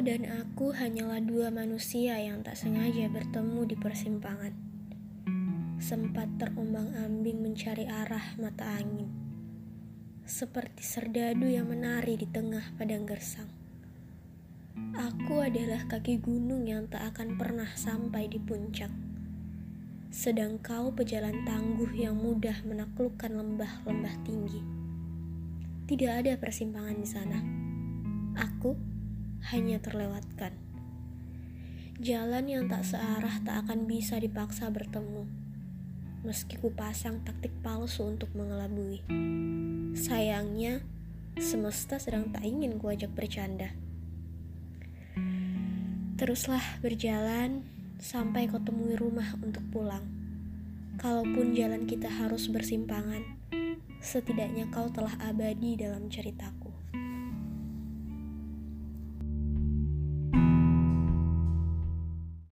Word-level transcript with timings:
dan 0.00 0.24
aku 0.24 0.72
hanyalah 0.72 1.20
dua 1.20 1.52
manusia 1.52 2.16
yang 2.16 2.40
tak 2.40 2.56
sengaja 2.56 3.12
bertemu 3.12 3.68
di 3.68 3.76
persimpangan. 3.76 4.52
Sempat 5.76 6.40
terombang-ambing 6.40 7.44
mencari 7.44 7.84
arah 7.84 8.32
mata 8.40 8.64
angin, 8.80 9.12
seperti 10.24 10.80
serdadu 10.80 11.44
yang 11.52 11.68
menari 11.68 12.16
di 12.16 12.24
tengah 12.24 12.64
padang 12.80 13.04
gersang. 13.04 13.52
Aku 14.96 15.44
adalah 15.44 15.84
kaki 15.84 16.16
gunung 16.16 16.64
yang 16.64 16.88
tak 16.88 17.12
akan 17.12 17.36
pernah 17.36 17.68
sampai 17.76 18.24
di 18.24 18.40
puncak. 18.40 18.88
Sedang 20.08 20.56
kau 20.64 20.88
pejalan 20.96 21.44
tangguh 21.44 21.92
yang 21.92 22.16
mudah 22.16 22.56
menaklukkan 22.64 23.36
lembah-lembah 23.36 24.16
tinggi. 24.24 24.64
Tidak 25.84 26.12
ada 26.24 26.40
persimpangan 26.40 26.96
di 26.96 27.08
sana. 27.08 27.38
Aku 28.40 28.89
hanya 29.48 29.80
terlewatkan. 29.80 30.52
Jalan 32.00 32.48
yang 32.48 32.64
tak 32.68 32.84
searah 32.84 33.40
tak 33.44 33.64
akan 33.64 33.88
bisa 33.88 34.20
dipaksa 34.20 34.68
bertemu. 34.72 35.28
Meski 36.24 36.60
ku 36.60 36.72
pasang 36.72 37.24
taktik 37.24 37.52
palsu 37.64 38.04
untuk 38.04 38.32
mengelabui. 38.36 39.00
Sayangnya, 39.96 40.84
semesta 41.40 41.96
sedang 41.96 42.32
tak 42.32 42.44
ingin 42.44 42.76
kuajak 42.76 43.12
bercanda. 43.12 43.72
Teruslah 46.20 46.60
berjalan 46.84 47.64
sampai 48.00 48.48
kau 48.48 48.60
temui 48.60 48.96
rumah 48.96 49.36
untuk 49.44 49.64
pulang. 49.68 50.04
Kalaupun 50.96 51.52
jalan 51.52 51.84
kita 51.84 52.08
harus 52.08 52.48
bersimpangan, 52.48 53.24
setidaknya 54.00 54.72
kau 54.72 54.88
telah 54.88 55.16
abadi 55.20 55.76
dalam 55.76 56.08
ceritaku. 56.08 56.69